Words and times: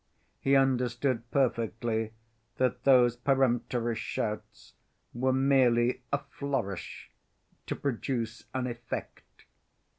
He 0.39 0.55
understood 0.55 1.29
perfectly 1.29 2.13
that 2.57 2.85
those 2.85 3.15
peremptory 3.15 3.95
shouts 3.95 4.73
were 5.13 5.31
merely 5.31 6.01
"a 6.11 6.17
flourish" 6.17 7.11
to 7.67 7.75
produce 7.75 8.45
an 8.55 8.65
effect. 8.65 9.45